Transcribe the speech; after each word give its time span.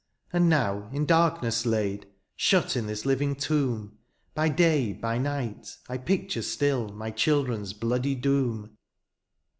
And 0.33 0.49
now 0.49 0.89
in 0.91 1.05
darkness 1.05 1.63
laid^ 1.63 2.05
Shut 2.35 2.75
in 2.75 2.87
this 2.87 3.05
living 3.05 3.35
tomb^ 3.35 3.91
By 4.33 4.49
day, 4.49 4.93
by 4.93 5.19
night, 5.19 5.77
I 5.87 5.99
picture 5.99 6.41
still 6.41 6.89
My 6.89 7.11
children's 7.11 7.73
bloody 7.73 8.15
doom. 8.15 8.77